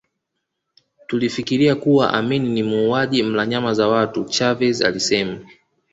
[1.07, 5.39] Tulifikiria kuwa Amin ni muuaji mla nyama za watu Chavez alisema